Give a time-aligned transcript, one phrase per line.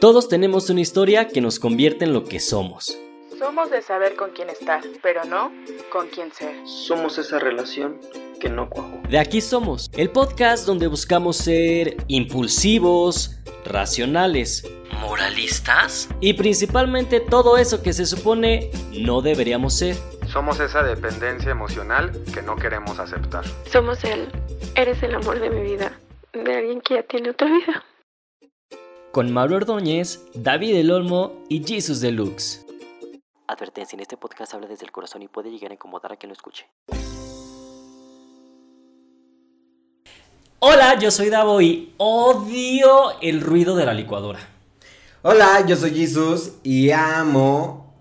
[0.00, 2.98] Todos tenemos una historia que nos convierte en lo que somos.
[3.38, 5.52] Somos de saber con quién estar, pero no
[5.90, 6.54] con quién ser.
[6.66, 8.00] Somos esa relación
[8.40, 9.00] que no cuajó.
[9.08, 14.68] De aquí somos, el podcast donde buscamos ser impulsivos, racionales,
[15.00, 19.96] moralistas y principalmente todo eso que se supone no deberíamos ser.
[20.28, 23.44] Somos esa dependencia emocional que no queremos aceptar.
[23.70, 24.28] Somos él.
[24.74, 25.98] Eres el amor de mi vida.
[26.32, 27.84] De alguien que ya tiene otra vida.
[29.16, 32.66] Con Mauro Ordóñez, David El Olmo y Jesus Deluxe.
[33.46, 36.28] Advertencia, en este podcast habla desde el corazón y puede llegar a incomodar a quien
[36.28, 36.66] lo escuche.
[40.58, 44.40] Hola, yo soy Davo y odio el ruido de la licuadora.
[45.22, 47.94] Hola, yo soy Jesus y amo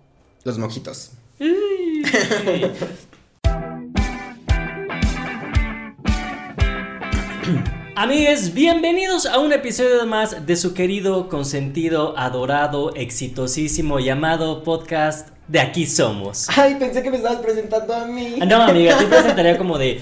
[0.43, 1.11] los mojitos.
[7.97, 15.61] Amigues, bienvenidos a un episodio más de su querido, consentido, adorado, exitosísimo llamado podcast de
[15.61, 16.49] Aquí Somos.
[16.57, 18.37] Ay, pensé que me estabas presentando a mí.
[18.45, 20.01] No, amiga, te presentaría como de.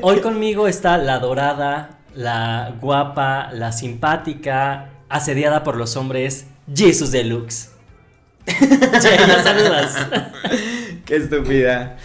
[0.00, 7.72] Hoy conmigo está la dorada, la guapa, la simpática, asediada por los hombres, Jesus Deluxe.
[8.46, 9.96] ya saludas.
[11.04, 11.98] Qué estúpida.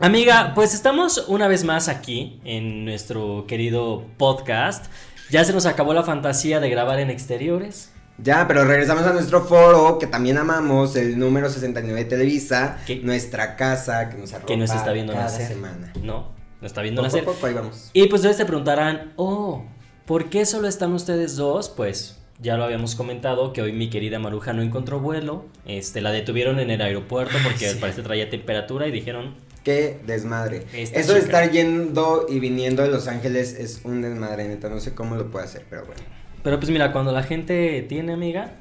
[0.00, 4.86] Amiga, pues estamos una vez más aquí en nuestro querido podcast.
[5.30, 7.92] Ya se nos acabó la fantasía de grabar en exteriores.
[8.18, 12.96] Ya, pero regresamos a nuestro foro que también amamos, el número 69 de Televisa, ¿Qué?
[12.96, 15.48] nuestra casa que nos arropa Que nos está viendo cada nacer.
[15.48, 15.92] semana.
[16.02, 16.28] No,
[16.60, 17.24] nos está viendo nacer.
[17.24, 17.90] poco, ahí vamos.
[17.92, 19.64] Y pues ustedes se preguntarán, oh,
[20.06, 21.68] ¿por qué solo están ustedes dos?
[21.70, 25.46] Pues ya lo habíamos comentado que hoy mi querida Maruja no encontró vuelo.
[25.66, 29.34] Este, la detuvieron en el aeropuerto porque al parecer traía temperatura y dijeron,
[29.64, 30.64] Qué desmadre.
[30.74, 31.40] Esta Eso de chica.
[31.40, 34.68] estar yendo y viniendo de Los Ángeles es un desmadre, neta.
[34.68, 36.02] No sé cómo lo puede hacer, pero bueno,
[36.42, 38.52] pero pues mira, cuando la gente tiene amiga,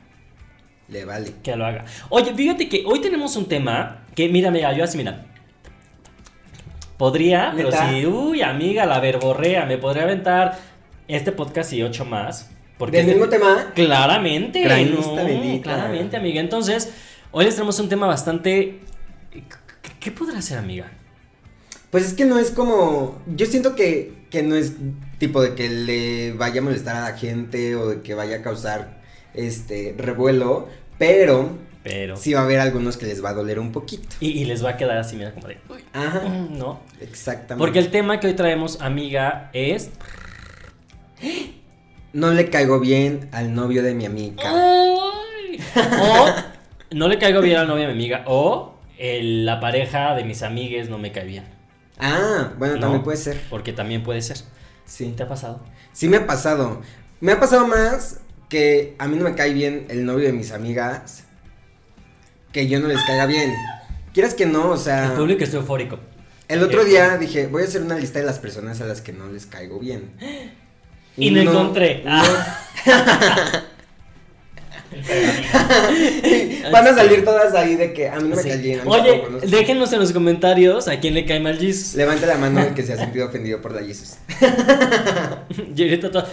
[0.88, 1.34] le vale.
[1.44, 1.84] que lo haga.
[2.10, 5.26] Oye, fíjate que hoy tenemos un tema que, mira, mira, yo así, mira.
[6.98, 10.58] Podría, pero si, uy, amiga, la verborrea, me podría aventar
[11.10, 12.50] este podcast y ocho más.
[12.77, 13.72] Porque ¿Del este- mismo tema?
[13.76, 16.39] Claramente, no, claramente, amiga.
[16.39, 16.94] Entonces,
[17.32, 18.80] hoy les tenemos un tema bastante.
[20.00, 20.92] ¿Qué podrá ser, amiga?
[21.93, 23.21] Pues es que no es como.
[23.27, 24.73] Yo siento que, que no es
[25.20, 28.42] tipo de que le vaya a molestar a la gente o de que vaya a
[28.42, 28.99] causar
[29.36, 30.67] este revuelo,
[30.98, 31.52] pero
[31.83, 32.17] Pero.
[32.17, 34.08] sí va a haber algunos que les va a doler un poquito.
[34.20, 35.58] Y, y les va a quedar así, mira, como de.
[35.70, 36.21] uy, Ajá.
[36.21, 36.80] mm, no.
[36.99, 37.64] Exactamente.
[37.64, 39.92] Porque el tema que hoy traemos, amiga, es.
[42.11, 44.43] No le caigo bien al novio de mi amiga.
[44.45, 45.59] Ay.
[46.02, 46.26] O
[46.95, 48.23] no le caigo bien a la novia de mi amiga.
[48.27, 51.43] O el- la pareja de mis amigues no me cae bien.
[51.99, 52.81] Ah, bueno, No.
[52.81, 53.42] también puede ser.
[53.49, 54.37] Porque también puede ser.
[54.86, 55.14] Sí.
[55.15, 55.61] ¿Te ha pasado?
[55.93, 56.81] Sí me ha pasado.
[57.20, 60.52] Me ha pasado más que a mí no me cae bien el novio de mis
[60.52, 61.23] amigas.
[62.52, 63.53] Que yo no les caiga bien.
[64.14, 65.05] Quieras que no, o sea.
[65.05, 65.99] El público está eufórico.
[66.48, 69.02] El otro Eh, día dije, voy a hacer una lista de las personas a las
[69.02, 70.11] que no les caigo bien.
[71.15, 72.03] Y no encontré.
[72.08, 72.59] Ah.
[76.71, 79.99] Van a salir todas ahí de que a mí no me cae Oye, déjenos en
[79.99, 81.95] los comentarios a quién le cae mal Jesus.
[81.95, 84.17] Levante la mano el que se ha sentido ofendido por la Jesus.
[85.76, 86.26] Y ahorita todo,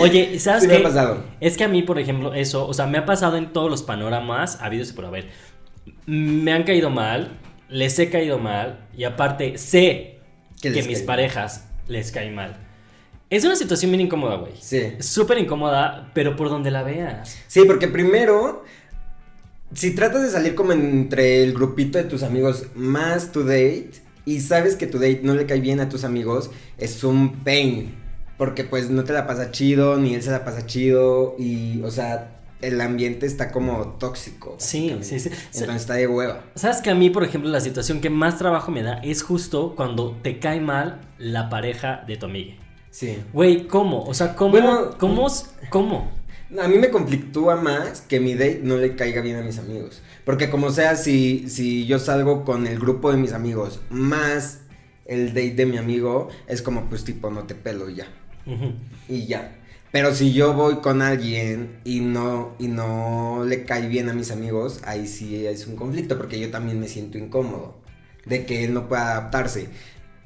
[0.00, 0.80] Oye, ¿sabes Sí me qué?
[0.80, 1.24] ha pasado.
[1.40, 3.82] Es que a mí, por ejemplo, eso, o sea, me ha pasado en todos los
[3.82, 5.28] panoramas habidos y por haber.
[6.06, 7.38] Me han caído mal,
[7.68, 10.18] les he caído mal, y aparte sé
[10.60, 12.56] Que mis cae parejas les caen mal.
[13.30, 14.54] Es una situación bien incómoda, güey.
[14.60, 14.94] Sí.
[14.98, 17.38] Súper incómoda, pero por donde la veas.
[17.46, 18.64] Sí, porque primero,
[19.72, 23.92] si tratas de salir como entre el grupito de tus amigos más tu date
[24.24, 27.94] y sabes que tu date no le cae bien a tus amigos, es un pain.
[28.36, 31.90] Porque pues no te la pasa chido, ni él se la pasa chido y, o
[31.92, 34.56] sea, el ambiente está como tóxico.
[34.58, 35.30] Sí, sí, sí.
[35.54, 36.42] Entonces está de hueva.
[36.56, 39.74] ¿Sabes que a mí, por ejemplo, la situación que más trabajo me da es justo
[39.76, 42.54] cuando te cae mal la pareja de tu amiga?
[42.90, 43.18] Sí.
[43.32, 44.02] Güey, ¿cómo?
[44.04, 44.50] O sea, ¿cómo?
[44.52, 45.28] Bueno, ¿Cómo?
[45.70, 46.10] ¿Cómo?
[46.60, 50.02] A mí me conflictúa más que mi date no le caiga bien a mis amigos.
[50.24, 54.62] Porque como sea, si, si yo salgo con el grupo de mis amigos más
[55.06, 58.08] el date de mi amigo, es como pues tipo no te pelo y ya.
[59.08, 59.56] Y ya.
[59.92, 64.30] Pero si yo voy con alguien y no, y no le cae bien a mis
[64.30, 67.76] amigos, ahí sí es un conflicto, porque yo también me siento incómodo
[68.24, 69.68] de que él no pueda adaptarse.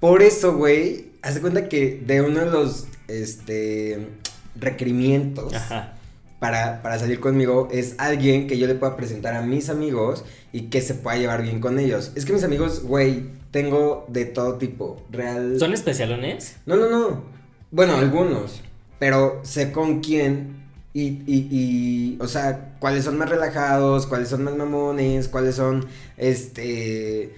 [0.01, 4.09] Por eso, güey, haz de cuenta que de uno de los este
[4.55, 5.95] requerimientos Ajá.
[6.39, 10.69] para, para salir conmigo es alguien que yo le pueda presentar a mis amigos y
[10.69, 12.13] que se pueda llevar bien con ellos.
[12.15, 15.03] Es que mis amigos, güey, tengo de todo tipo.
[15.11, 15.57] Real.
[15.59, 16.57] ¿Son especialones?
[16.67, 17.25] No, no, no.
[17.71, 18.61] Bueno, algunos.
[18.99, 20.63] pero sé con quién
[20.93, 25.85] y, y, y, o sea, cuáles son más relajados, cuáles son más mamones, cuáles son,
[26.17, 27.35] este,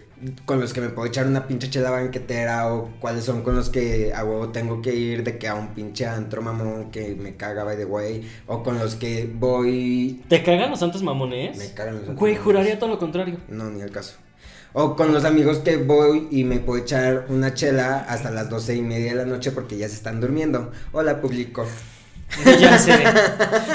[0.47, 3.69] con los que me puedo echar una pinche chela banquetera o cuáles son con los
[3.69, 7.37] que a huevo tengo que ir de que a un pinche antro mamón que me
[7.37, 11.59] caga by the way o con los que voy ¿Te cagan los santos mamones?
[11.59, 12.45] me cagan los antros Güey, mamones.
[12.45, 13.37] juraría todo lo contrario.
[13.49, 14.15] No, ni al caso.
[14.73, 18.75] O con los amigos que voy y me puedo echar una chela hasta las doce
[18.75, 20.71] y media de la noche porque ya se están durmiendo.
[20.93, 21.67] Hola, público.
[22.61, 22.93] Ya sé.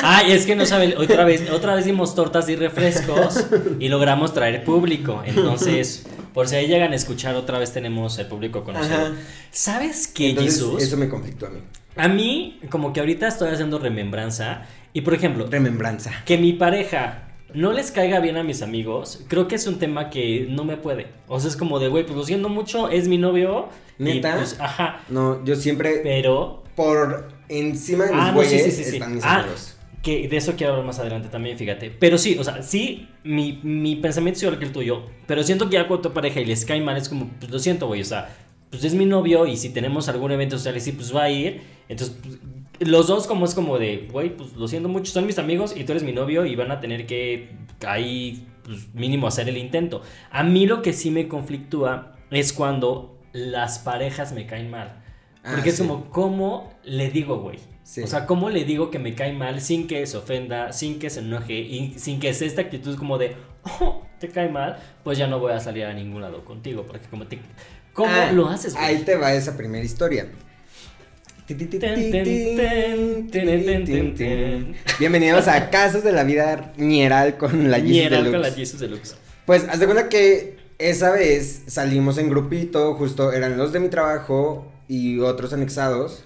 [0.04, 3.46] Ay, es que no saben, otra vez, otra vez dimos tortas y refrescos
[3.80, 5.22] y logramos traer público.
[5.26, 6.04] Entonces,
[6.34, 8.96] por si ahí llegan a escuchar, otra vez tenemos el público conocido.
[8.98, 9.14] Ajá.
[9.52, 10.82] ¿Sabes qué, Jesús?
[10.82, 11.60] eso me conflictó a mí.
[11.96, 14.64] A mí, como que ahorita estoy haciendo remembranza.
[14.94, 16.12] Y por ejemplo, Remembranza.
[16.26, 20.10] que mi pareja no les caiga bien a mis amigos, creo que es un tema
[20.10, 21.08] que no me puede.
[21.28, 23.70] O sea, es como de, güey, pues lo siento mucho, es mi novio.
[24.00, 24.36] y, ¿Neta?
[24.38, 25.02] pues, ajá.
[25.10, 28.96] No, yo siempre Pero por encima de mis Ah, no, güeyes sí, sí, sí.
[28.98, 29.78] están mis Ah, amigos.
[30.02, 31.92] Que de eso quiero hablar más adelante también, fíjate.
[31.92, 35.04] Pero sí, o sea, sí, mi, mi pensamiento es igual que el tuyo.
[35.28, 37.60] Pero siento que ya con tu pareja y les cae mal, es como, pues lo
[37.60, 38.02] siento, güey.
[38.02, 38.36] O sea,
[38.70, 41.30] pues es mi novio y si tenemos algún evento social y sí, pues va a
[41.30, 41.62] ir.
[41.88, 42.40] Entonces, pues,
[42.90, 45.84] los dos como es como de, güey, pues lo siento mucho, son mis amigos y
[45.84, 47.52] tú eres mi novio y van a tener que
[47.86, 50.02] ahí, pues mínimo hacer el intento.
[50.32, 55.04] A mí lo que sí me conflictúa es cuando las parejas me caen mal.
[55.44, 55.84] Ah, Porque es sí.
[55.86, 57.60] como, ¿cómo le digo, güey?
[57.92, 58.02] Sí.
[58.04, 61.10] O sea, ¿cómo le digo que me cae mal sin que se ofenda, sin que
[61.10, 63.36] se enoje y sin que sea esta actitud como de,
[63.82, 64.78] oh, te cae mal?
[65.04, 66.86] Pues ya no voy a salir a ningún lado contigo.
[66.88, 67.40] Porque como te...
[67.92, 68.86] ¿Cómo Ah, lo haces, güey?
[68.86, 70.30] Ahí te va esa primera historia.
[75.00, 78.50] Bienvenidos a Casos de la Vida Ñeral con la Yeezy Ñeral con Deluxe.
[78.50, 79.16] la Jesus Deluxe.
[79.46, 83.90] Pues, haz de cuenta que esa vez salimos en grupito, justo eran los de mi
[83.90, 86.24] trabajo y otros anexados,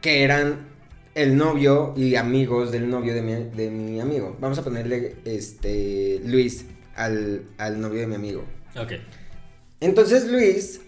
[0.00, 0.68] que eran
[1.14, 4.36] el novio y amigos del novio de mi, de mi amigo.
[4.40, 8.44] Vamos a ponerle, este, Luis al, al novio de mi amigo.
[8.78, 8.92] Ok.
[9.80, 10.80] Entonces Luis,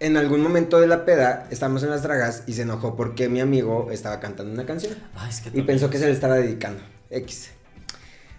[0.00, 3.40] en algún momento de la peda, estamos en las dragas y se enojó porque mi
[3.40, 4.96] amigo estaba cantando una canción.
[5.14, 6.82] Ay, es que Y pensó que se le estaba dedicando.
[7.10, 7.50] X.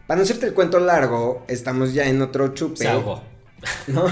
[0.07, 2.77] Para no hacerte el cuento largo, estamos ya en otro chupe.
[2.77, 3.23] Se ahogó.
[3.87, 4.05] ¿no?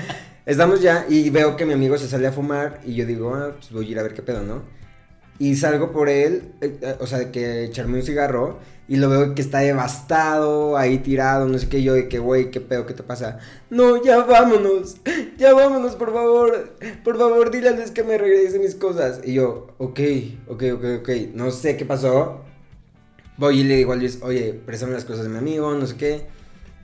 [0.46, 3.54] Estamos ya y veo que mi amigo se sale a fumar y yo digo, ah,
[3.56, 4.62] pues voy a ir a ver qué pedo, ¿no?
[5.38, 9.08] Y salgo por él, eh, eh, o sea, de que echarme un cigarro y lo
[9.10, 12.86] veo que está devastado, ahí tirado, no sé qué, yo de que, güey, qué pedo,
[12.86, 13.38] qué te pasa.
[13.68, 14.96] No, ya vámonos,
[15.38, 19.20] ya vámonos, por favor, por favor, díganles que me regresen mis cosas.
[19.24, 20.00] Y yo, ok,
[20.48, 22.42] ok, ok, ok, no sé qué pasó.
[23.38, 25.96] Voy y le digo a Luis, oye, préstame las cosas de mi amigo, no sé
[25.96, 26.26] qué.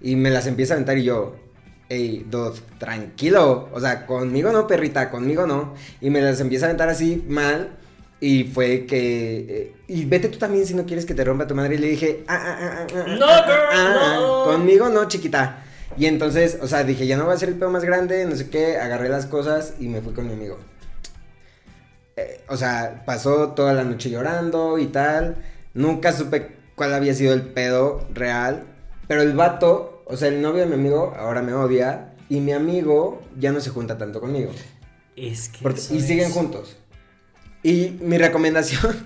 [0.03, 1.37] Y me las empieza a aventar y yo,
[1.89, 3.69] hey, dude, tranquilo.
[3.73, 5.75] O sea, conmigo no, perrita, conmigo no.
[6.01, 7.79] Y me las empieza a aventar así mal.
[8.25, 9.47] Y fue que.
[9.49, 11.75] eh, y vete tú también si no quieres que te rompa tu madre.
[11.75, 14.45] Y le dije, ah, ah, ah, ah, ah, No, ah, ah, ah, no.
[14.45, 15.65] Conmigo no, chiquita.
[15.99, 18.37] Y entonces, o sea, dije, ya no va a ser el pedo más grande, no
[18.37, 18.77] sé qué.
[18.77, 20.57] Agarré las cosas y me fui con mi amigo.
[22.17, 25.37] Eh, o sea, pasó toda la noche llorando y tal.
[25.75, 28.65] Nunca supe cuál había sido el pedo real.
[29.09, 32.15] Pero el vato, o sea, el novio de mi amigo, ahora me odia.
[32.29, 34.53] Y mi amigo ya no se junta tanto conmigo.
[35.17, 35.59] Es que.
[35.63, 36.77] Porque- y siguen es- juntos.
[37.63, 38.97] Y mi recomendación.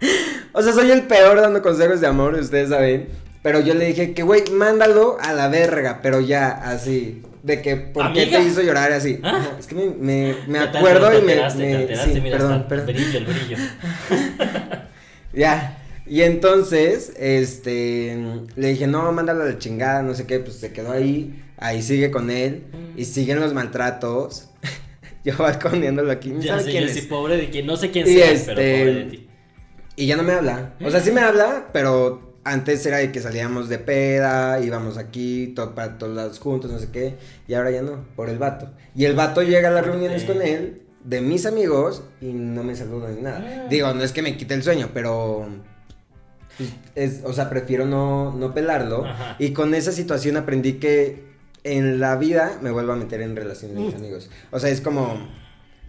[0.52, 3.08] o sea, soy el peor dando consejos de amor, ustedes saben.
[3.42, 6.00] Pero yo le dije que, güey, mándalo a la verga.
[6.02, 7.22] Pero ya, así.
[7.42, 9.20] De que, ¿por qué te hizo llorar así?
[9.22, 9.50] Ah.
[9.58, 11.32] Es que me, me, me Te- te- acuerdo te y me.
[11.34, 12.88] alteraste, me- sí, mira, perdón, perdón.
[12.88, 13.56] El brillo, el brillo.
[15.32, 15.78] Ya.
[16.06, 18.16] Y entonces, este,
[18.54, 21.82] le dije, no, mándalo a la chingada, no sé qué, pues se quedó ahí, ahí
[21.82, 22.62] sigue con él,
[22.96, 24.48] y siguen los maltratos.
[25.26, 26.94] Yo balconeándolo aquí, ¿no Ya sé, quién yo es?
[26.94, 29.28] sí, pobre de quien no sé quién sea, este- pero pobre de ti.
[29.96, 30.74] Y ya no me habla.
[30.84, 35.52] O sea, sí me habla, pero antes era de que salíamos de peda, íbamos aquí,
[35.56, 37.16] todo, para todos lados juntos, no sé qué.
[37.48, 38.70] Y ahora ya no, por el vato.
[38.94, 42.74] Y el vato llega a las reuniones con él, de mis amigos, y no me
[42.76, 43.42] saluda ni nada.
[43.64, 43.66] Ah.
[43.70, 45.46] Digo, no es que me quite el sueño, pero.
[46.58, 49.06] pues, es, o sea, prefiero no, no pelarlo.
[49.06, 49.36] Ajá.
[49.38, 51.24] Y con esa situación aprendí que
[51.72, 53.98] en la vida me vuelvo a meter en relaciones de mis Mm.
[53.98, 54.30] amigos.
[54.50, 55.28] O sea, es como.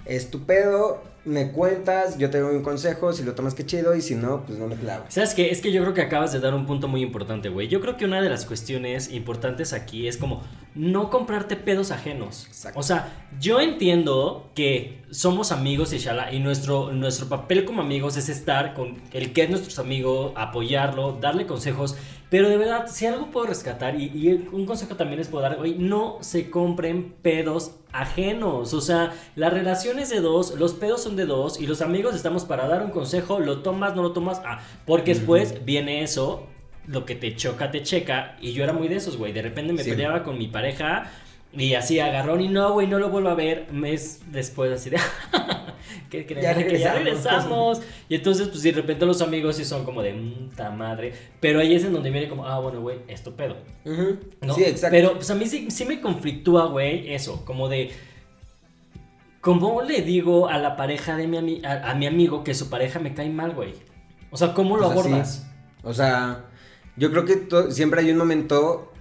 [0.05, 3.93] Es tu pedo, me cuentas, yo te doy un consejo, si lo tomas que chido
[3.93, 5.03] y si no, pues no me clavo.
[5.09, 5.51] ¿Sabes qué?
[5.51, 7.67] Es que yo creo que acabas de dar un punto muy importante, güey.
[7.67, 10.43] Yo creo que una de las cuestiones importantes aquí es como
[10.75, 12.45] no comprarte pedos ajenos.
[12.47, 12.79] Exacto.
[12.79, 18.15] O sea, yo entiendo que somos amigos y shala, y nuestro, nuestro papel como amigos
[18.15, 21.97] es estar con el que es nuestro amigo, apoyarlo, darle consejos.
[22.29, 25.55] Pero de verdad, si algo puedo rescatar, y, y un consejo también les puedo dar,
[25.55, 28.73] güey, no se compren pedos ajenos.
[28.73, 32.43] O sea, las relaciones de dos, los pedos son de dos y los amigos estamos
[32.43, 36.45] para dar un consejo, lo tomas, no lo tomas, ah, porque después viene eso,
[36.85, 39.71] lo que te choca, te checa, y yo era muy de esos, güey, de repente
[39.73, 39.91] me Sí.
[39.91, 41.09] peleaba con mi pareja
[41.53, 44.97] y así agarrón y no, güey, no lo vuelvo a ver, mes después así de...
[46.09, 47.03] que- Ya que ya regresamos.
[47.03, 47.81] regresamos.
[48.09, 51.13] Y entonces, pues de repente los amigos sí son como de puta madre.
[51.39, 53.55] Pero ahí es en donde viene como, ah, bueno, güey, esto pedo.
[53.85, 54.89] Sí, exacto.
[54.95, 57.91] Pero pues a mí sí, sí me conflictúa, güey, eso, como de...
[59.41, 62.99] ¿Cómo le digo a la pareja de mi, ami- a, mi amigo que su pareja
[62.99, 63.73] me cae mal, güey?
[64.31, 65.07] O sea, ¿cómo lo O sea, sí.
[65.07, 65.47] abordas?
[65.83, 66.45] O sea,
[66.97, 68.91] yo creo que siempre hay un momento,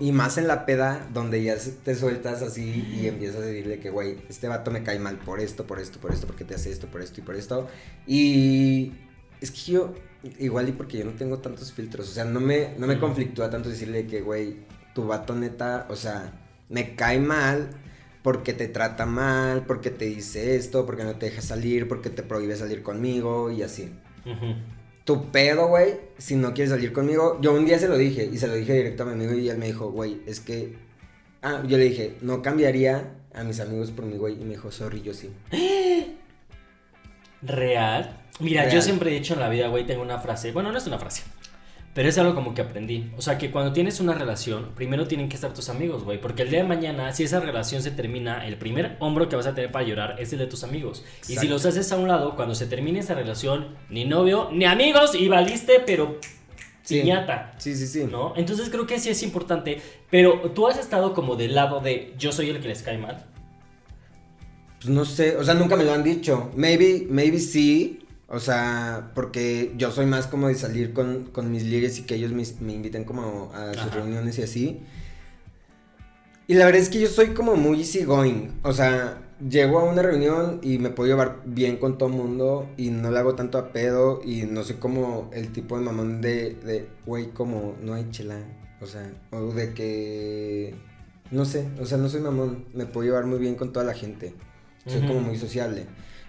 [0.00, 3.90] y más en la peda, donde ya te sueltas así y empiezas a decirle que,
[3.90, 6.70] güey, este vato me cae mal por esto, por esto, por esto, porque te hace
[6.70, 7.68] esto, por esto y por esto.
[8.06, 8.92] Y
[9.40, 9.94] es que yo,
[10.38, 13.50] igual y porque yo no tengo tantos filtros, o sea, no me, no me conflictúa
[13.50, 14.56] tanto decirle que, güey,
[14.94, 16.32] tu vato neta, o sea,
[16.70, 17.68] me cae mal.
[18.22, 22.24] Porque te trata mal, porque te dice esto, porque no te deja salir, porque te
[22.24, 23.92] prohíbe salir conmigo y así
[24.24, 24.56] Ujú.
[25.06, 27.38] Tu pedo, güey, si no quieres salir conmigo.
[27.40, 29.48] Yo un día se lo dije y se lo dije directo a mi amigo y
[29.48, 30.74] él me dijo, güey, es que...
[31.42, 34.34] Ah, yo le dije, no cambiaría a mis amigos por mi güey.
[34.34, 35.30] Y me dijo, sorry, yo sí.
[37.42, 38.20] ¿Real?
[38.40, 40.50] Mira, yo siempre he dicho en la vida, güey, tengo una frase.
[40.50, 41.22] Bueno, no es una frase.
[41.96, 43.10] Pero es algo como que aprendí.
[43.16, 46.20] O sea, que cuando tienes una relación, primero tienen que estar tus amigos, güey.
[46.20, 49.46] Porque el día de mañana, si esa relación se termina, el primer hombro que vas
[49.46, 51.06] a tener para llorar es el de tus amigos.
[51.26, 54.66] Y si los haces a un lado, cuando se termine esa relación, ni novio, ni
[54.66, 56.18] amigos, y valiste, pero
[56.82, 57.00] Sí.
[57.00, 57.54] piñata.
[57.56, 58.04] Sí, sí, sí.
[58.04, 58.34] ¿No?
[58.36, 59.80] Entonces creo que sí es importante.
[60.10, 63.24] Pero tú has estado como del lado de yo soy el que les cae mal.
[64.80, 66.50] Pues no sé, o sea, nunca me lo han dicho.
[66.54, 68.05] Maybe, maybe sí.
[68.28, 72.16] O sea, porque yo soy más como de salir con, con mis ligues y que
[72.16, 73.96] ellos me, me inviten como a sus Ajá.
[73.96, 74.80] reuniones y así.
[76.48, 78.60] Y la verdad es que yo soy como muy easygoing.
[78.62, 82.68] O sea, llego a una reunión y me puedo llevar bien con todo el mundo
[82.76, 86.20] y no le hago tanto a pedo y no soy como el tipo de mamón
[86.20, 88.38] de, de, güey, como no hay chela.
[88.80, 90.74] O sea, o de que,
[91.30, 92.66] no sé, o sea, no soy mamón.
[92.74, 94.34] Me puedo llevar muy bien con toda la gente.
[94.86, 95.86] Soy como muy sociable.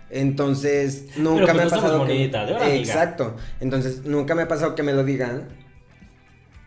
[0.09, 1.97] Entonces, nunca pues me ha pasado que...
[1.97, 2.75] monedita de amiga.
[2.75, 3.35] Exacto.
[3.59, 5.47] Entonces, nunca me ha pasado que me lo digan.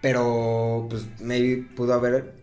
[0.03, 2.35] Pero, pues, maybe pudo haber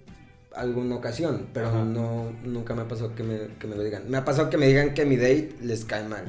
[0.55, 1.47] alguna ocasión.
[1.53, 1.83] Pero Ajá.
[1.83, 4.09] no, nunca me ha pasado que me, que me lo digan.
[4.09, 6.25] Me ha pasado que me digan que mi date les cae mal.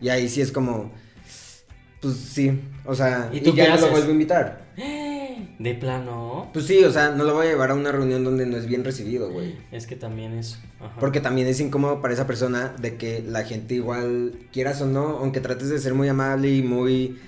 [0.00, 0.92] Y ahí sí es como...
[2.00, 4.64] Pues sí, o sea, ¿Y y, tú qué ya no lo vuelvo a invitar.
[5.58, 6.50] De plano.
[6.52, 8.66] Pues sí, o sea, no lo voy a llevar a una reunión donde no es
[8.66, 9.54] bien recibido, güey.
[9.70, 10.58] Es que también es.
[10.80, 10.96] ajá.
[10.98, 15.18] Porque también es incómodo para esa persona de que la gente igual, quieras o no,
[15.18, 17.18] aunque trates de ser muy amable y muy,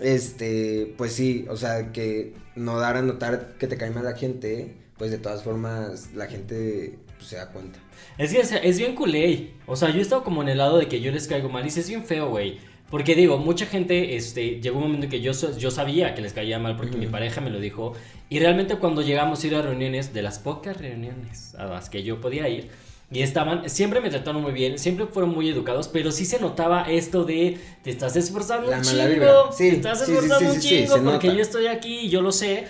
[0.00, 4.16] este, pues sí, o sea, que no dar a notar que te cae mal la
[4.16, 7.78] gente, pues de todas formas la gente pues, se da cuenta.
[8.16, 9.52] Es que es, es bien culé.
[9.66, 11.64] O sea, yo he estado como en el lado de que yo les caigo mal.
[11.64, 12.58] Y es bien feo, güey.
[12.90, 16.32] Porque digo, mucha gente, este, llegó un momento en que yo, yo sabía que les
[16.32, 17.92] caía mal porque mi pareja me lo dijo.
[18.30, 22.02] Y realmente cuando llegamos a ir a reuniones, de las pocas reuniones a las que
[22.02, 22.70] yo podía ir,
[23.10, 26.82] y estaban, siempre me trataron muy bien, siempre fueron muy educados, pero sí se notaba
[26.82, 29.52] esto de, te estás esforzando La un chingo.
[29.52, 32.32] Sí, te estás sí, esforzando sí, un chingo porque yo estoy aquí y yo lo
[32.32, 32.66] sé.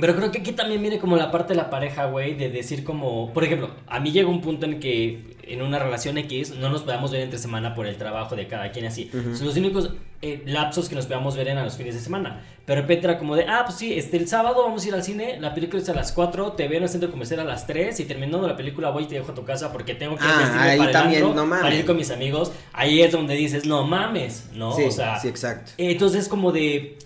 [0.00, 2.84] Pero creo que aquí también viene como la parte de la pareja, güey, de decir
[2.84, 6.68] como, por ejemplo, a mí llega un punto en que en una relación X no
[6.70, 9.10] nos podamos ver entre semana por el trabajo de cada quien así.
[9.12, 9.36] Ujú.
[9.36, 9.90] Son los únicos
[10.22, 12.42] eh, lapsos que nos podamos ver en a los fines de semana.
[12.66, 15.38] Pero era como de, ah, pues sí, este, el sábado vamos a ir al cine,
[15.40, 17.98] la película es a las 4, te veo en el centro comercial a las 3
[18.00, 20.62] y terminando la película voy y te dejo a tu casa porque tengo que Ah,
[20.64, 22.52] ahí para el también, antro, no para ir con mis amigos.
[22.72, 24.72] Ahí es donde dices, no mames, ¿no?
[24.72, 25.72] sí, o sea, sí, exacto.
[25.78, 26.98] entonces como de,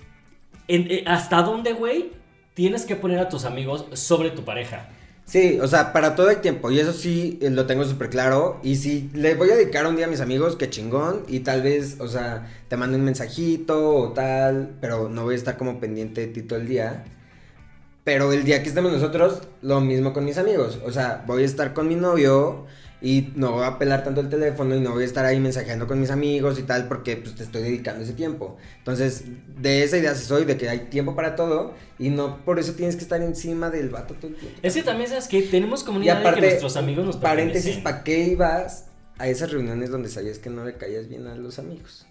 [0.68, 2.10] en- eh, ¿hasta dónde, güey?
[2.54, 4.88] Tienes que poner a tus amigos sobre tu pareja.
[5.24, 8.60] Sí, o sea, para todo hay tiempo y eso sí eh, lo tengo súper claro.
[8.62, 11.22] Y si le voy a dedicar un día a mis amigos, qué chingón.
[11.28, 15.38] Y tal vez, o sea, te mando un mensajito o tal, pero no voy a
[15.38, 17.04] estar como pendiente de ti todo el día.
[18.04, 20.80] Pero el día que estemos nosotros, lo mismo con mis amigos.
[20.84, 22.66] O sea, voy a estar con mi novio
[23.02, 25.88] y no voy a pelar tanto el teléfono y no voy a estar ahí mensajeando
[25.88, 28.56] con mis amigos y tal porque pues te estoy dedicando ese tiempo.
[28.78, 29.24] Entonces,
[29.60, 32.74] de esa idea sí soy, de que hay tiempo para todo y no por eso
[32.74, 34.58] tienes que estar encima del vato todo el tiempo.
[34.62, 37.78] Es que también sabes que tenemos Y comunidad de aparte, que nuestros amigos nos paréntesis.
[37.78, 38.86] ¿para qué ibas
[39.18, 42.06] a esas reuniones donde sabías que no le caías bien a los amigos?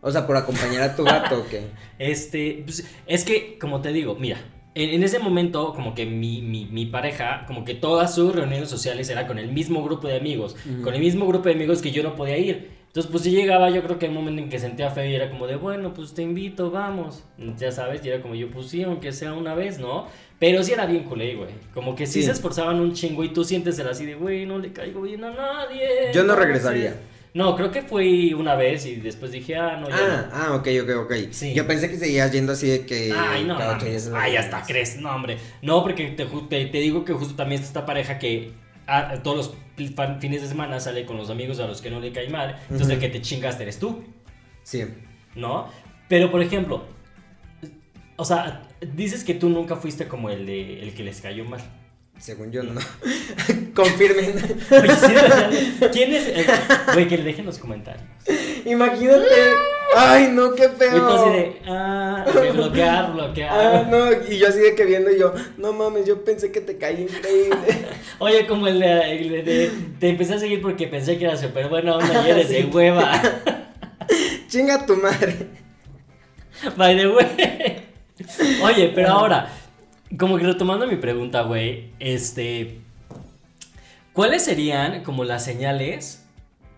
[0.00, 1.62] O sea, por acompañar a tu gato, ¿o qué?
[1.98, 4.38] Este, pues, es que, como te digo, mira,
[4.74, 8.68] en, en ese momento, como que mi, mi, mi pareja, como que todas sus reuniones
[8.68, 11.90] sociales era con el mismo grupo de amigos, con el mismo grupo de amigos que
[11.90, 12.78] yo no podía ir.
[12.88, 15.30] Entonces, pues si llegaba, yo creo que un momento en que sentía feo y era
[15.30, 17.22] como de, bueno, pues te invito, vamos.
[17.58, 20.06] Ya sabes, y era como yo, pues sí, aunque sea una vez, ¿no?
[20.38, 21.50] Pero sí era bien culé, güey.
[21.74, 22.26] Como que sí, Sí.
[22.26, 25.22] se esforzaban un chingo y tú sientes el así de, güey, no le caigo bien
[25.22, 25.86] a nadie.
[26.14, 26.40] Yo no sé".
[26.40, 26.94] regresaría.
[27.34, 30.36] No, creo que fui una vez y después dije, ah, no, ya Ah, no.
[30.36, 31.14] ah, ok, ok, ok.
[31.30, 31.52] Sí.
[31.54, 33.12] Yo pensé que seguías yendo así de que.
[33.16, 34.98] Ay, no, cada en Ay, hasta crees.
[34.98, 35.38] No, hombre.
[35.62, 38.52] No, porque te, te, te digo que justo también está esta pareja que
[38.86, 39.54] ah, todos los
[40.20, 42.58] fines de semana sale con los amigos a los que no le cae mal.
[42.70, 44.02] Entonces, el que te chingaste eres tú,
[44.62, 44.84] Sí.
[45.34, 45.68] ¿no?
[46.08, 46.84] Pero, por ejemplo,
[48.16, 48.62] o sea,
[48.94, 51.60] dices que tú nunca fuiste como el, de, el que les cayó mal.
[52.18, 52.80] Según yo, no.
[53.74, 54.34] Confirmen.
[54.70, 56.26] Oye, sí, ¿Quién es?
[56.28, 56.46] el-
[56.92, 58.02] Güey, que le dejen los comentarios.
[58.64, 59.24] Imagínate.
[59.96, 61.06] Ay, no, qué Y feo.
[61.06, 63.50] tú así de, ah, de bloquear, bloquear.
[63.50, 66.60] Ah, no, y yo así de que viendo y yo, no mames, yo pensé que
[66.60, 67.86] te caí increíble.
[68.18, 71.68] Oye, como el de, el de- te empecé a seguir porque pensé que era súper
[71.68, 73.12] buena onda y eres de hueva.
[74.48, 75.36] Chinga tu madre.
[76.76, 77.86] By the way.
[78.62, 79.48] Oye, pero ahora,
[80.16, 82.80] como que retomando mi pregunta, güey, este.
[84.12, 86.24] ¿Cuáles serían como las señales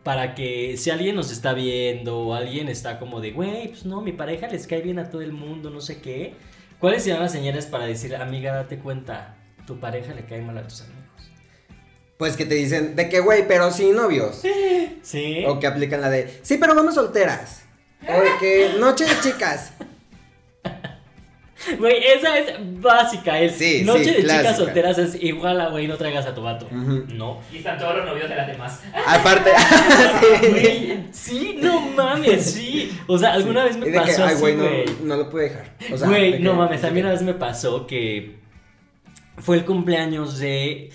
[0.03, 4.01] para que si alguien nos está viendo o alguien está como de, güey, pues no,
[4.01, 6.35] mi pareja les cae bien a todo el mundo, no sé qué?
[6.79, 10.67] ¿Cuáles serían las señales para decir, amiga, date cuenta, tu pareja le cae mal a
[10.67, 11.01] tus amigos?
[12.19, 14.43] Pues que te dicen, de que güey, pero sin novios.
[15.03, 15.45] Sí.
[15.47, 17.63] O que aplican la de, sí, pero vamos solteras.
[18.07, 19.73] O de que noche de chicas.
[21.79, 23.39] Güey, esa es básica.
[23.39, 24.39] El Sí, noche sí, de clásica.
[24.43, 26.67] chicas solteras es igual a, güey, no traigas a tu vato.
[26.71, 27.41] No.
[27.53, 28.81] Y están todos los novios de las demás.
[29.07, 29.51] Aparte,
[30.41, 30.49] sí.
[30.51, 32.93] Güey, sí, no mames, sí.
[33.07, 34.57] O sea, alguna vez me que, pasó ay, así, güey,
[35.03, 35.73] no, lo pude dejar.
[35.93, 38.37] O sea, Güey, de no que- mames, a mí una vez me pasó que
[39.39, 40.91] fue el cumpleaños de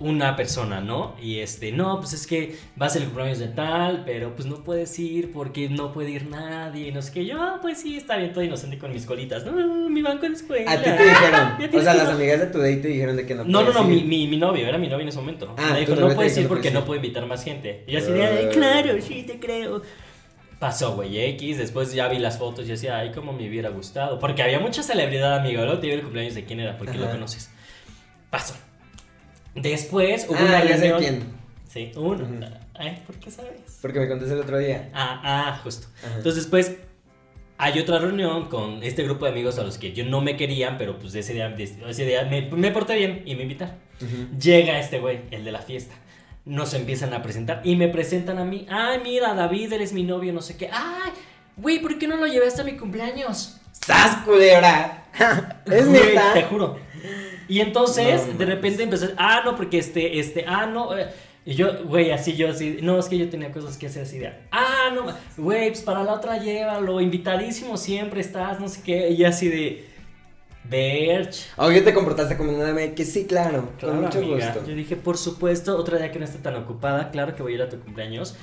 [0.00, 1.14] una persona, ¿no?
[1.20, 4.46] Y este, no, pues es que va a ser el cumpleaños de tal, pero pues
[4.48, 7.26] no puedes ir porque no puede ir nadie, y no sé qué.
[7.26, 9.44] Yo, ah, pues sí, está bien, todo inocente con mis colitas.
[9.44, 9.52] No,
[9.90, 10.70] mi banco de escuela.
[10.72, 11.50] A ti te dijeron.
[11.78, 13.84] O sea, las amigas de tu date te dijeron de que no No, no, no,
[13.84, 15.54] mi, mi, mi novio, era mi novio en ese momento.
[15.58, 16.84] Ah, me dijo, no puedes ir porque no ir".
[16.86, 17.84] puedo invitar más gente.
[17.86, 18.30] Y yo así de, Ah.
[18.40, 19.82] "Ay, claro, sí, te creo.
[20.58, 24.18] Pasó, güey, X, después ya vi las fotos y decía, ay, cómo me hubiera gustado.
[24.18, 27.04] Porque había mucha celebridad, amigo, luego te digo el cumpleaños de quién era, porque lo
[27.04, 27.12] Ajá.
[27.12, 27.50] conoces.
[28.30, 28.54] Pasó.
[29.54, 30.98] Después hubo Ah, una ya sé reunión.
[31.00, 31.40] quién.
[31.68, 32.20] Sí, un...
[32.22, 32.40] Ujú.
[32.74, 33.78] Ay, ¿por qué sabes?
[33.82, 34.90] Porque me contaste el otro día.
[34.94, 35.86] Ah, ah, justo.
[36.04, 36.16] Ajá.
[36.16, 36.76] Entonces después
[37.58, 40.78] hay otra reunión con este grupo de amigos a los que yo no me querían,
[40.78, 43.74] pero pues ese día, ese día me, me porté bien y me invitaron.
[44.40, 45.94] Llega este güey, el de la fiesta.
[46.46, 48.66] Nos empiezan a presentar y me presentan a mí.
[48.70, 50.70] Ay, mira, David, eres mi novio, no sé qué.
[50.72, 51.10] Ay,
[51.58, 53.58] güey, ¿por qué no lo llevaste a mi cumpleaños?
[53.72, 55.04] ¡Sas, culebra!
[55.66, 56.32] es Güey, neta.
[56.32, 56.78] Te juro.
[57.50, 60.96] Y entonces, No de repente empecé, ah, no, porque este, este, ah, no.
[60.96, 61.08] eh",
[61.44, 64.18] Y yo, güey, así yo así, no, es que yo tenía cosas que hacer así
[64.18, 69.10] de, ah, no, güey, pues para la otra llévalo, invitadísimo siempre estás, no sé qué,
[69.10, 69.86] y así de,
[70.64, 71.46] Berch.
[71.56, 74.52] Oye, te comportaste como una de que sí, claro, Claro, con mucho amiga.
[74.52, 74.68] gusto.
[74.68, 77.54] Yo dije, por supuesto, otro día que no esté tan ocupada, claro que voy a
[77.56, 78.36] ir a tu cumpleaños.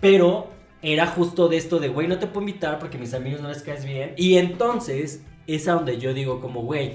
[0.00, 0.48] Pero
[0.82, 3.48] era justo de esto de, güey, no te puedo invitar porque a mis amigos no
[3.48, 4.14] les caes bien.
[4.16, 6.94] Y entonces es a donde yo digo como, güey,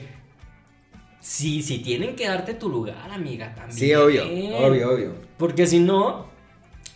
[1.21, 3.77] sí, sí tienen que darte tu lugar, amiga, también.
[3.77, 5.13] Sí, obvio, obvio, obvio.
[5.37, 6.27] Porque si no,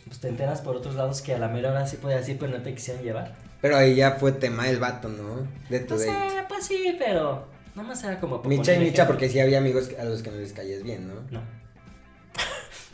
[0.06, 2.52] pues te enteras por otros lados que a la mera hora sí podía decir, pero
[2.52, 3.36] no te quisieran llevar.
[3.62, 5.48] Pero ahí ya fue tema del vato, ¿no?
[5.70, 6.46] De tu No sé, date.
[6.48, 8.44] pues sí, pero nada más era como...
[8.44, 11.16] Micha y Micha, porque sí había amigos a los que no les caías bien, ¿no?
[11.32, 11.42] No.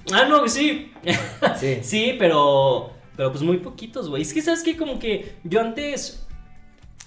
[0.13, 0.93] ah, no, sí.
[1.59, 1.79] Sí.
[1.83, 2.91] Sí, pero.
[3.17, 4.21] Pero pues muy poquitos, güey.
[4.21, 4.77] Es que, ¿sabes qué?
[4.77, 6.25] Como que yo antes.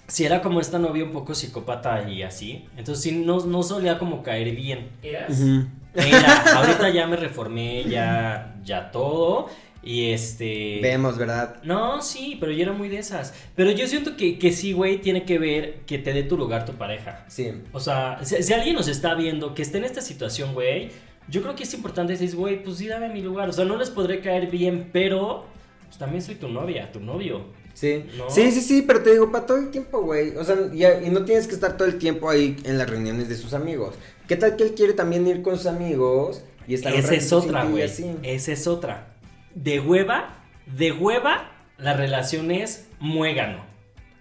[0.06, 2.66] Si era como esta novia un poco psicópata y así.
[2.76, 4.88] Entonces sí, no, no solía como caer bien.
[5.02, 5.40] ¿Eras?
[5.40, 5.66] Ujú.
[5.94, 6.42] Era.
[6.56, 8.56] Ahorita ya me reformé, ya.
[8.64, 9.48] Ya todo.
[9.82, 10.80] Y este.
[10.82, 11.56] Vemos, ¿verdad?
[11.62, 13.34] No, sí, pero yo era muy de esas.
[13.54, 16.64] Pero yo siento que, que sí, güey, tiene que ver que te dé tu lugar
[16.64, 17.24] tu pareja.
[17.28, 17.52] Sí.
[17.72, 20.90] O sea, si, si alguien nos está viendo que esté en esta situación, güey,
[21.28, 23.48] yo creo que es importante decir, güey, pues sí, dame mi lugar.
[23.48, 25.44] O sea, no les podré caer bien, pero
[25.86, 27.44] pues, también soy tu novia, tu novio.
[27.74, 28.04] Sí.
[28.16, 28.30] ¿No?
[28.30, 30.36] sí, sí, sí, pero te digo, para todo el tiempo, güey.
[30.36, 33.28] O sea, ya- y no tienes que estar todo el tiempo ahí en las reuniones
[33.28, 33.94] de sus amigos.
[34.28, 37.64] ¿Qué tal que él quiere también ir con sus amigos y estar Esa es otra,
[37.64, 37.82] güey.
[38.22, 39.08] Esa es otra.
[39.54, 43.64] De hueva, de hueva, la relación es muégano.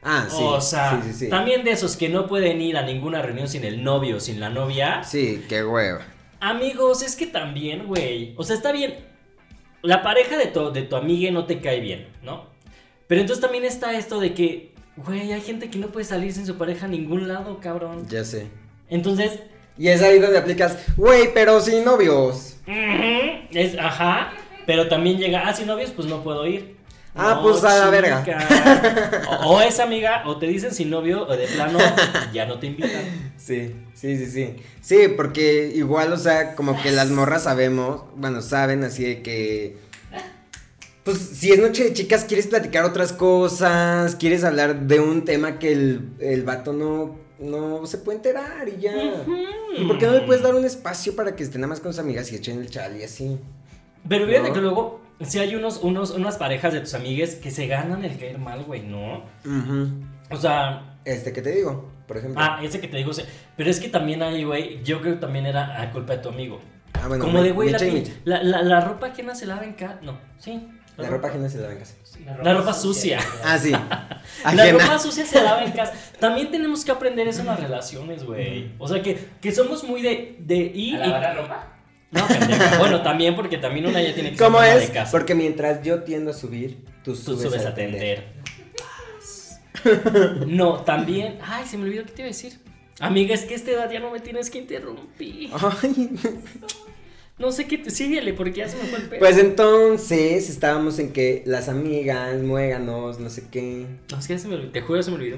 [0.06, 0.36] Ah, sí.
[0.38, 1.30] o sea, sí, sí, sí.
[1.30, 4.50] también de esos que no pueden ir a ninguna reunión sin el novio, sin la
[4.50, 5.02] novia.
[5.06, 6.02] Sí, qué hueva.
[6.42, 8.34] Amigos, es que también, güey.
[8.36, 8.96] O sea, está bien.
[9.82, 12.53] La pareja de tu, de tu amiga no te cae bien, ¿no?
[13.08, 16.46] Pero entonces también está esto de que, güey, hay gente que no puede salir sin
[16.46, 18.08] su pareja a ningún lado, cabrón.
[18.10, 18.48] Ya sé.
[18.90, 19.40] Entonces,
[19.78, 22.58] Y es ahí donde aplicas, güey, pero sin novios.
[22.68, 24.34] es, ajá.
[24.66, 26.78] Pero también llega, ah, sin novios, pues no puedo ir.
[27.16, 28.24] Ah, No, pues a la verga.
[29.44, 31.78] O, o es amiga, o te dicen sin novio, o de plano
[32.34, 33.32] ya no te invitan.
[33.38, 34.56] Sí, sí, sí, sí.
[34.82, 39.78] Sí, porque igual, o sea, como que las morras sabemos, bueno, saben así de que.
[41.04, 45.60] Pues si es noche de chicas, quieres platicar otras cosas, quieres hablar de un tema
[45.60, 48.94] que el, el vato no, no se puede enterar y ya.
[49.78, 51.92] ¿Y por qué no le puedes dar un espacio para que estén nada más con
[51.92, 53.38] sus amigas y echen el chal y así?
[54.08, 54.54] Pero fíjate ¿No?
[54.54, 58.18] que luego, si hay unos, unos, unas parejas de tus amigues que se ganan el
[58.18, 59.24] caer mal, güey, ¿no?
[60.32, 62.40] O sea, Este que te digo, por ejemplo.
[62.42, 63.12] ah, ese que te digo,
[63.58, 66.30] pero es que también hay, güey, yo creo que también era a culpa de tu
[66.30, 66.62] amigo.
[66.94, 67.80] Ah, bueno, Como me- de, güey, la,
[68.24, 70.00] la, la, la ropa ajena se lava en casa.
[70.02, 70.66] No, sí.
[70.98, 71.96] La ropa ajena se lava en casa.
[72.44, 73.20] La ropa sucia.
[73.44, 73.72] Ah, sí.
[74.56, 75.94] La ropa sucia se lava en casa.
[76.20, 78.72] También tenemos que aprender eso en las relaciones, güey.
[78.78, 81.34] O sea, que, que somos muy de, de ir y...
[81.36, 81.70] ropa?
[82.12, 82.78] No, pendeja.
[82.78, 84.88] Bueno, también porque también una ya tiene que ser ¿Cómo es?
[84.88, 85.12] de casa.
[85.12, 88.26] Porque mientras yo tiendo a subir, tú Tú subes, subes a a atender.
[89.84, 90.48] atender.
[90.48, 91.40] No, también.
[91.44, 92.60] Ay, se me olvidó qué te iba a decir.
[93.00, 95.50] Amiga, es que a esta edad ya no me tienes que interrumpir.
[95.82, 96.10] Ay.
[97.40, 97.90] No sé qué te.
[97.90, 99.20] Síguele, porque ya se me fue el pedo.
[99.20, 103.88] Pues entonces estábamos en que las amigas, muéganos, no sé qué.
[104.12, 104.72] No, es que ya se me olvidó.
[104.72, 105.38] Te juro, se me olvidó.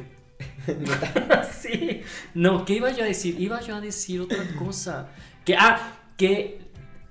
[1.61, 2.01] sí.
[2.33, 3.39] No, ¿qué iba yo a decir?
[3.39, 5.09] Iba yo a decir otra cosa.
[5.45, 6.59] Que, ah, que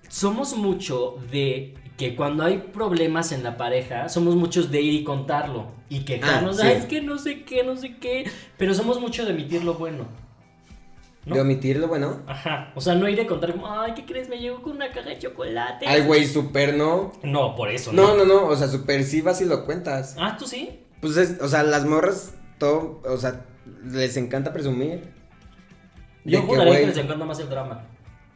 [0.09, 5.05] somos mucho de que cuando hay problemas en la pareja, somos muchos de ir y
[5.05, 5.73] contarlo.
[5.89, 6.69] Y quejarnos, Ah, sí.
[6.69, 8.25] "Ay, es que no sé qué, no sé qué.
[8.59, 10.09] Pero somos mucho de emitir lo bueno.
[11.27, 11.35] ¿No?
[11.35, 12.23] De omitirlo, bueno.
[12.27, 12.73] Ajá.
[12.75, 14.29] O sea, no ir a contar como, ay, ¿qué crees?
[14.29, 15.87] Me llegó con una caja de chocolate.
[15.87, 17.13] Ay, güey, súper no.
[17.23, 20.17] No, por eso No, no, no, o sea, súper sí vas y lo cuentas.
[20.19, 20.81] Ah, ¿tú sí?
[21.01, 23.45] Pues es, o sea, las morras, todo, o sea,
[23.85, 25.13] les encanta presumir.
[26.25, 27.85] Yo que, juraría que güey, les encanta más el drama.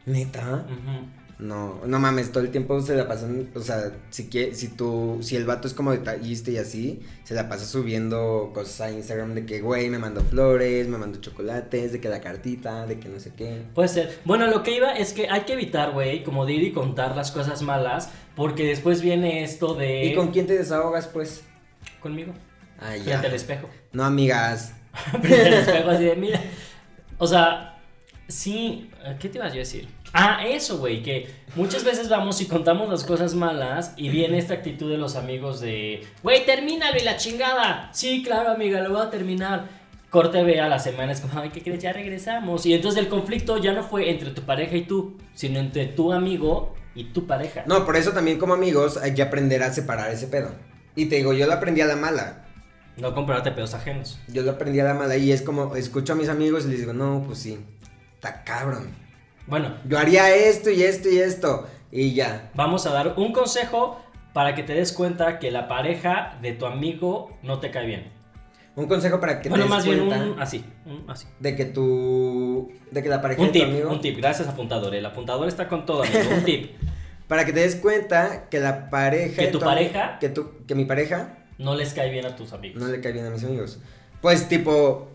[0.05, 0.65] Neta.
[0.65, 1.18] Ujú.
[1.39, 5.19] No, no mames, todo el tiempo se la pasan, o sea, si que, si tú,
[5.21, 9.35] si el vato es como detallista y así, se la pasa subiendo cosas a Instagram
[9.35, 13.07] de que, güey, me mandó flores, me mandó chocolates, de que la cartita, de que
[13.07, 13.63] no sé qué.
[13.73, 14.19] Puede ser.
[14.25, 17.15] Bueno, lo que iba es que hay que evitar, güey, como de ir y contar
[17.15, 20.07] las cosas malas, porque después viene esto de...
[20.07, 21.45] ¿Y con quién te desahogas, pues?
[22.01, 22.33] Conmigo.
[22.79, 23.03] Ah, ya.
[23.03, 23.69] Frente al espejo.
[23.93, 24.73] No, amigas.
[25.21, 26.41] Frente al espejo así de, mira.
[27.17, 27.77] O sea,
[28.27, 29.87] sí, ¿qué te ibas yo a decir?
[30.13, 34.55] Ah, eso, güey, que muchas veces vamos y contamos las cosas malas y viene esta
[34.55, 37.89] actitud de los amigos de, güey, termínalo y la chingada.
[37.93, 39.67] Sí, claro, amiga, lo voy a terminar.
[40.09, 41.83] Corte ve a las semanas como, ay, ¿qué crees?
[41.83, 42.65] Ya regresamos.
[42.65, 46.11] Y entonces el conflicto ya no fue entre tu pareja y tú, sino entre tu
[46.11, 47.63] amigo y tu pareja.
[47.67, 50.49] No, por eso también como amigos hay que aprender a separar ese pedo.
[50.95, 52.47] Y te digo, yo lo aprendí a la mala.
[52.97, 54.19] No comprarte pedos ajenos.
[54.27, 56.79] Yo lo aprendí a la mala y es como, escucho a mis amigos y les
[56.79, 57.59] digo, no, pues sí,
[58.15, 59.08] está cabrón.
[59.49, 61.67] Bueno, Yo haría esto y esto y esto.
[61.91, 62.51] Y ya.
[62.53, 63.99] vamos a dar un consejo
[64.33, 68.11] para que te des cuenta que la pareja de tu amigo no te cae bien.
[68.75, 71.25] Un consejo para que bueno, te des más bien cuenta un así, un así.
[71.39, 74.47] de que tu de que la pareja Un de tu tip, amigo un tip, gracias
[74.47, 74.93] apuntador.
[74.95, 76.29] El apuntador está con todo, amigo.
[76.37, 76.71] Un tip.
[77.27, 80.85] para que te des cuenta que la pareja Que tu pareja- que tu que mi
[80.85, 82.81] pareja No les cae bien a tus amigos.
[82.81, 83.79] no le cae bien a mis amigos.
[84.21, 85.09] Pues tipo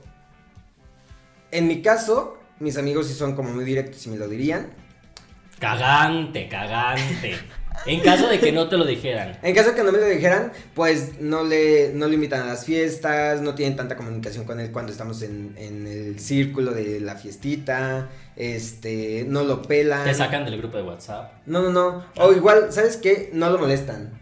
[1.53, 4.69] en mi caso, mis amigos sí son como muy directos y me lo dirían.
[5.59, 7.37] Cagante, cagante.
[7.87, 9.37] En caso de que no te lo dijeran.
[9.43, 12.65] En caso de que no me lo dijeran, pues no le, no invitan a las
[12.65, 17.17] fiestas, no tienen tanta comunicación con él cuando estamos en, en el círculo de la
[17.17, 20.05] fiestita, este, no lo pelan.
[20.05, 21.33] Te sacan del grupo de WhatsApp.
[21.47, 22.05] No, no, no.
[22.17, 23.31] O igual, ¿sabes qué?
[23.33, 24.19] No lo molestan.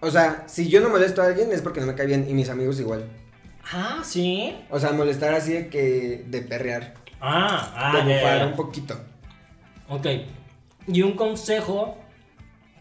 [0.00, 2.34] O sea, si yo no molesto a alguien es porque no me cae bien y
[2.34, 3.04] mis amigos igual.
[3.70, 4.56] Ah, sí.
[4.70, 8.98] O sea, molestar así de que, de perrear, Ah, ah, ya, bufar ya, un poquito.
[9.88, 10.06] Ok.
[10.88, 11.96] Y un consejo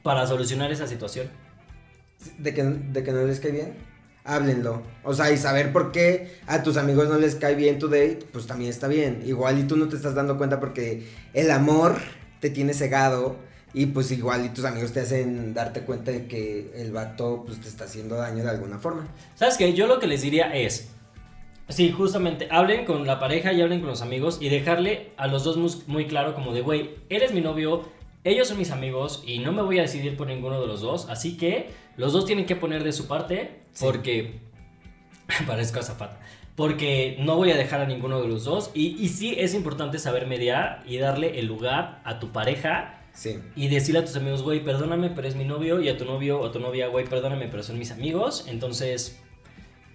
[0.02, 1.30] para solucionar esa situación.
[2.40, 3.76] De que, de que no les cae bien,
[4.24, 4.82] háblenlo.
[5.04, 8.20] O sea, y saber por qué a tus amigos no les cae bien tu date,
[8.32, 9.22] pues también está bien.
[9.26, 11.98] Igual y tú no te estás dando cuenta porque el amor
[12.40, 13.36] te tiene cegado.
[13.74, 17.62] Y pues igual y tus amigos te hacen darte cuenta de que el vato pues
[17.62, 19.08] te está haciendo daño de alguna forma.
[19.36, 19.74] ¿Sabes qué?
[19.74, 20.90] Yo lo que les diría es,
[21.72, 25.44] sí, justamente, hablen con la pareja y hablen con los amigos y dejarle a los
[25.44, 27.90] dos muy claro como de, güey, eres mi novio,
[28.24, 31.08] ellos son mis amigos y no me voy a decidir por ninguno de los dos,
[31.10, 33.86] así que los dos tienen que poner de su parte Sí.
[33.86, 34.40] porque,
[35.48, 36.20] parezco azafata,
[36.56, 39.98] porque no voy a dejar a ninguno de los dos y, y sí es importante
[39.98, 43.40] saber mediar y darle el lugar a tu pareja Sí.
[43.58, 46.40] y decirle a tus amigos, güey, perdóname, pero es mi novio, y a tu novio
[46.40, 48.46] o tu novia, güey, perdóname, pero son mis amigos.
[48.48, 49.20] Entonces,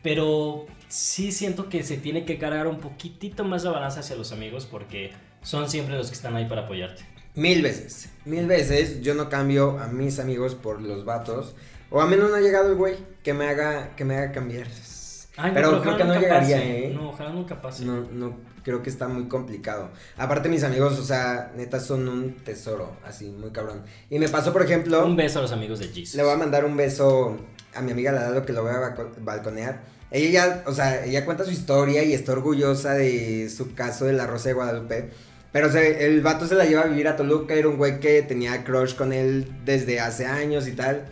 [0.02, 4.32] pero sí siento que se tiene que cargar un poquitito más la balanza hacia los
[4.32, 7.04] amigos porque son siempre los que están ahí para apoyarte.
[7.34, 11.54] Mil veces, mil veces yo no cambio a mis amigos por los vatos,
[11.90, 14.66] O a menos no ha llegado el güey que me haga, que me haga cambiar.
[15.36, 16.86] Ay, no, pero creo ojalá que no llegaría, pase.
[16.86, 16.92] ¿eh?
[16.94, 17.84] No, ojalá nunca pase.
[17.84, 19.90] No, no, creo que está muy complicado.
[20.16, 23.84] Aparte mis amigos, o sea, neta son un tesoro, así, muy cabrón.
[24.10, 26.14] Y me pasó, por ejemplo, Un beso a los amigos de Jesus.
[26.16, 27.36] le voy a mandar un beso
[27.74, 29.82] a mi amiga Ladalo que lo voy a balco- balconear.
[30.10, 34.12] Ella ya, o sea, ella cuenta su historia y está orgullosa de su caso de
[34.12, 35.10] la Rosa de Guadalupe.
[35.52, 38.62] Pero el vato se la lleva a vivir a Toluca, era un güey que tenía
[38.62, 41.06] crush con él desde hace años y tal.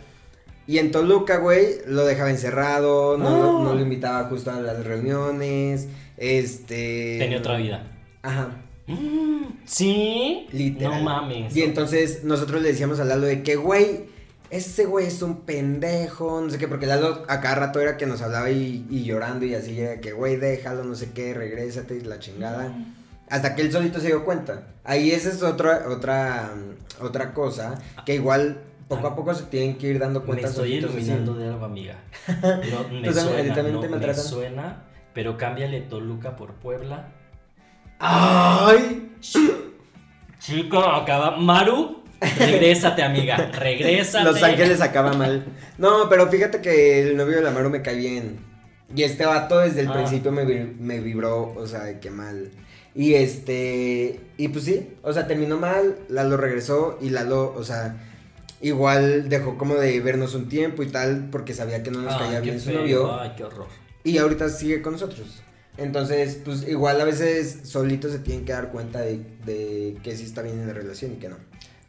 [0.67, 3.63] Y en Toluca, güey, lo dejaba encerrado, no, No.
[3.63, 7.17] no lo invitaba justo a las reuniones, este...
[7.19, 7.87] Tenía otra vida.
[8.21, 8.61] Ajá.
[8.87, 10.47] Mm, ¿Sí?
[10.51, 10.99] Literal.
[10.99, 11.55] No mames.
[11.55, 14.05] Y entonces nosotros le decíamos a Lalo de que, güey,
[14.49, 18.05] ese güey es un pendejo, no sé qué, porque Lalo a cada rato era que
[18.05, 22.01] nos hablaba y, y llorando y así, que, güey, déjalo, no sé qué, regrésate, y
[22.01, 22.73] la chingada.
[23.29, 24.67] Hasta que él solito se dio cuenta.
[24.83, 26.53] Ahí esa es otra, otra,
[27.01, 30.69] otra cosa, que igual poco a poco se tienen que ir dando Me cuenta estoy
[30.69, 30.99] solitos, así.
[30.99, 31.95] iluminando de algo, amiga.
[32.27, 37.07] No, me suena, no, te me suena, pero cámbiale Toluca por Puebla.
[37.99, 39.11] ¡Ay!
[40.39, 41.37] Chico, acaba.
[41.37, 43.51] Maru, regrésate, amiga.
[43.51, 44.23] Regrésate.
[44.23, 45.45] Los Ángeles acaba mal.
[45.77, 48.37] No, pero fíjate que el novio de la Maru me cae bien.
[48.95, 49.93] Y este vato desde el Ah.
[49.93, 52.51] principio me, me vibró, o sea, de que mal.
[52.93, 57.97] Y este, y pues sí, o sea, terminó mal, Lalo regresó y Lalo, o sea,
[58.61, 62.19] igual dejó como de vernos un tiempo y tal, porque sabía que no nos Ay,
[62.19, 63.19] caía bien su novio.
[63.19, 63.67] Ay, qué horror.
[64.03, 65.41] Y ahorita sigue con nosotros.
[65.77, 70.23] Entonces, pues igual a veces solitos se tienen que dar cuenta de, de que sí
[70.23, 71.35] está bien en la relación y que no.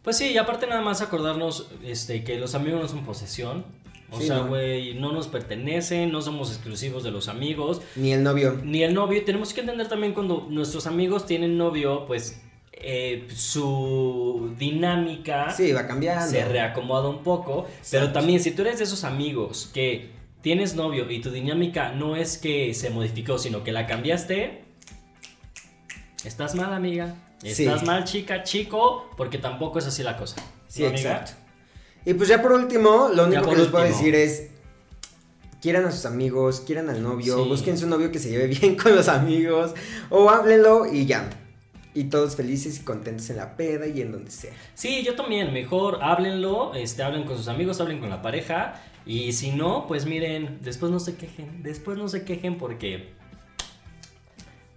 [0.07, 3.64] Pues sí, y aparte nada más acordarnos este, que los amigos no son posesión.
[4.12, 7.83] O Sí, sea, güey, no nos pertenecen, no somos exclusivos de los amigos.
[7.97, 8.57] Ni el novio.
[8.62, 9.25] Ni el novio.
[9.25, 12.40] Tenemos que entender también cuando nuestros amigos tienen novio, pues
[12.73, 16.31] eh, su dinámica Sí, va cambiando.
[16.31, 17.66] se reacomoda un poco.
[17.90, 22.14] Pero también, si tú eres de esos amigos que tienes novio y tu dinámica no
[22.14, 24.62] es que se modificó, sino que la cambiaste,
[26.25, 27.16] estás mal, amiga.
[27.55, 27.65] Sí.
[27.67, 30.37] Estás mal, chica, chico, porque tampoco es así la cosa.
[30.69, 31.33] Sí, exacto.
[32.05, 34.49] Y pues ya por último, lo único que les puedo decir es,
[35.61, 37.49] quieran a sus amigos, quieran al novio, Sí.
[37.49, 39.75] busquen su novio que se lleve bien con los amigos,
[40.11, 41.29] o háblenlo y ya.
[41.95, 44.53] Y todos felices y contentos en la peda y en donde sea.
[44.75, 48.81] Sí, yo también, mejor háblenlo, este, hablen con sus amigos, hablen con la pareja.
[49.07, 53.13] Y si no, pues miren, después no se quejen, después no se quejen porque,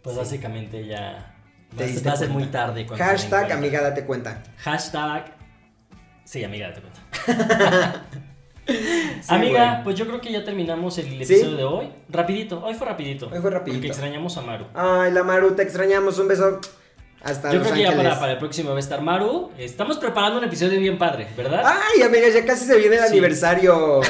[0.02, 0.20] pues Sí.
[0.20, 1.36] básicamente ya
[1.70, 2.44] Te va, a ser- diste va a ser cuenta.
[2.46, 2.86] muy tarde.
[2.86, 4.44] cuando Hashtag amiga date cuenta.
[4.58, 5.26] Hashtag,
[6.24, 8.04] sí, amiga, date cuenta.
[8.70, 8.76] Sí,
[9.34, 11.16] amiga, pues yo creo que ya terminamos el ¿Sí?
[11.34, 11.90] episodio de hoy.
[12.08, 13.28] Rapidito, hoy fue rapidito.
[13.34, 13.80] Hoy fue rapidito.
[13.80, 14.66] Porque extrañamos a Maru.
[14.76, 16.60] Ay, la Maru, te extrañamos, un beso.
[17.24, 19.50] Hasta Yo creo que ya para, para el próximo va a estar Maru.
[19.58, 21.64] Estamos preparando un episodio bien padre, ¿verdad?
[21.66, 23.08] Ay, amigas, ya casi se viene el Sí.
[23.08, 24.02] aniversario.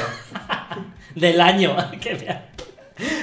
[1.14, 1.74] Del año.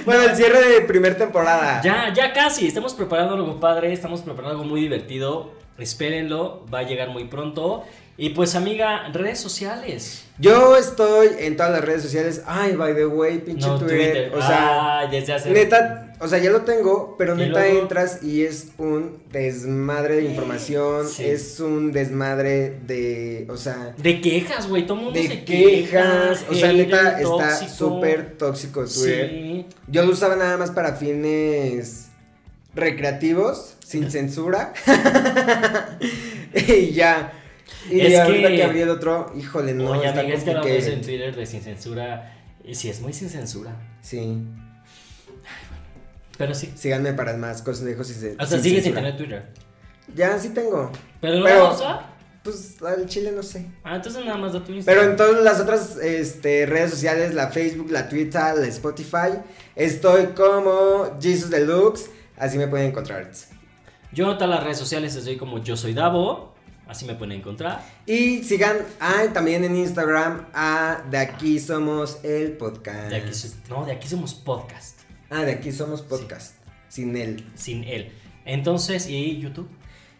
[0.07, 1.81] Bueno, el cierre de primer temporada.
[1.83, 2.65] Ya, ya casi.
[2.65, 5.51] Estamos preparando algo padre, estamos preparando algo muy divertido.
[5.77, 7.83] Espérenlo, va a llegar muy pronto.
[8.19, 10.23] Y pues, amiga, redes sociales.
[10.39, 12.41] Yo estoy en todas las redes sociales.
[12.47, 14.31] Ay, by the way, pinche No, Twitter.
[14.33, 15.51] O sea, Ay, desde hace.
[15.51, 17.79] neta, o sea, ya lo tengo, pero ¿Y neta luego?
[17.81, 21.07] entras y es un desmadre de información.
[21.07, 21.25] Sí.
[21.25, 24.87] Es un desmadre de, o sea, De quejas, güey.
[24.87, 26.39] Todo el mundo de se quejas.
[26.39, 29.29] queja, O sea, neta, está súper tóxico Twitter.
[29.29, 29.65] Sí.
[29.87, 32.06] Yo lo usaba nada más para fines
[32.77, 34.73] recreativos, sin censura.
[36.53, 37.33] y ya.
[37.89, 38.55] Y Es ahorita que...
[38.55, 41.35] que- abrí el otro, híjole, no, Oye, está amiga, es que lo ves en Twitter
[41.35, 42.33] de sin censura.
[42.63, 43.75] Y sí, es muy sin censura.
[44.01, 44.43] Sí.
[46.37, 46.71] Pero sí.
[46.75, 48.33] Síganme para más consejos se.
[48.33, 49.45] O sea, sin sigues sin tener Twitter.
[50.13, 50.91] Ya sí tengo.
[51.21, 52.17] ¿Pero lo Pero- vas a usar?
[52.43, 53.65] Pues al chile no sé.
[53.83, 55.09] Ah, entonces nada más da tu Pero Instagram.
[55.09, 59.39] en todas las otras este, redes sociales, la Facebook, la Twitter, la Spotify,
[59.75, 62.09] estoy como Jesus Deluxe.
[62.37, 63.29] Así me pueden encontrar.
[64.11, 66.55] Yo en todas las redes sociales estoy como yo soy Davo.
[66.87, 67.83] Así me pueden encontrar.
[68.05, 73.09] Y sigan ah, también en Instagram a De Aquí Somos el Podcast.
[73.09, 73.31] De aquí,
[73.69, 75.01] no, de aquí somos podcast.
[75.29, 76.55] Ah, De Aquí Somos Podcast.
[76.87, 77.45] Sin él.
[77.55, 78.13] Sin él.
[78.45, 79.67] Entonces, ¿y YouTube?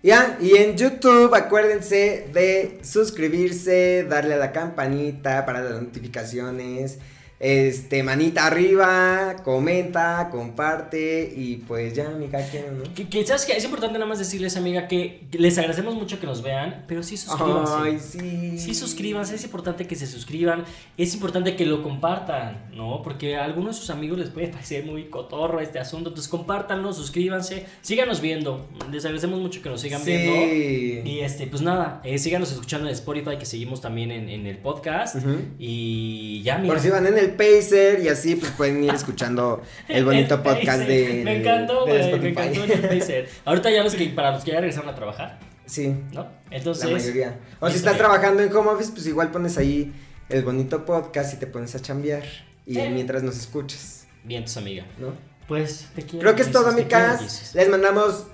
[0.04, 7.00] Ya, y en YouTube acuérdense de suscribirse, darle a la campanita para las notificaciones,
[7.40, 12.84] Este, manita arriba, comenta, comparte y pues ya, amiga, quiero, ¿no?
[12.96, 13.54] Que, que, ¿sabes qué?
[13.56, 17.16] Es importante nada más decirles, amiga, que les agradecemos mucho que nos vean, pero sí
[17.16, 17.74] suscríbanse.
[17.78, 18.58] Ay, sí.
[18.58, 20.64] Sí, suscríbanse, es importante que se suscriban,
[20.98, 23.02] es importante que lo compartan, ¿no?
[23.04, 26.92] Porque a algunos de sus amigos les puede parecer muy cotorro este asunto, entonces compártanlo,
[26.92, 30.12] suscríbanse, síganos viendo, les agradecemos mucho que nos sigan Sí.
[30.12, 31.08] viendo.
[31.08, 34.58] Y este, pues nada, eh, síganos escuchando en Spotify, que seguimos también en, en el
[34.58, 35.18] podcast.
[35.60, 36.74] Y ya, mira.
[36.74, 40.42] Por si van en el Pacer y así, pues pueden ir escuchando el bonito El
[40.42, 40.88] podcast Pacer.
[40.88, 41.24] de.
[41.24, 43.30] Me encantó, güey, me encantó el Pacer.
[43.46, 46.28] Ahorita ya los que, para los que ya regresaron a trabajar, Sí, ¿no?
[46.50, 46.86] Entonces.
[46.86, 47.40] la mayoría.
[47.60, 49.94] O si estás trabajando en home office, pues igual pones ahí
[50.30, 52.24] el bonito podcast y te pones a chambear.
[52.66, 54.86] Y mientras nos escuchas, Bien, tus amiga.
[54.98, 55.14] ¿no?
[55.48, 56.20] Pues te quiero.
[56.20, 57.56] Creo que es todo, te quiero, amigas.
[57.56, 58.26] Les mandamos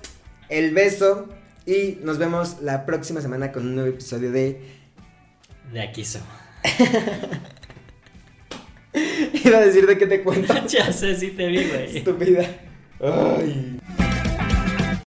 [0.48, 1.28] el beso
[1.66, 4.60] y nos vemos la próxima semana con un nuevo episodio de.
[5.72, 6.18] De aquí so.
[9.44, 10.54] Iba a decir de qué te cuento.
[10.68, 11.96] ya sé si te vi, güey.
[11.96, 12.46] Estúpida.
[13.00, 13.78] Ay.